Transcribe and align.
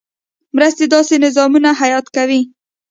مرستې 0.55 0.85
داسې 0.93 1.15
نظامونه 1.25 1.69
حیات 1.79 2.05
کوي. 2.15 2.41